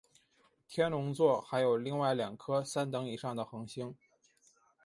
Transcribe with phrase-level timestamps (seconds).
[0.67, 3.93] 天龙座还有另外两颗三等以上的恒星。